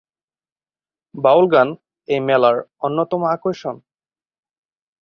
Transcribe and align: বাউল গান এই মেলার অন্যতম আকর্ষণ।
বাউল 1.15 1.45
গান 1.53 1.69
এই 2.07 2.19
মেলার 2.27 2.57
অন্যতম 2.79 3.21
আকর্ষণ। 3.33 3.75